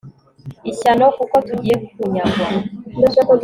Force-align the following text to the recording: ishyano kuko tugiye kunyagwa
ishyano 0.71 1.05
kuko 1.17 1.35
tugiye 1.47 1.75
kunyagwa 1.95 2.45